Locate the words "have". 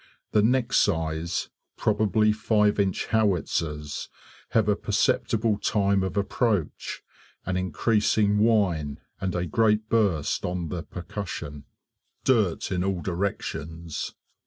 4.49-4.67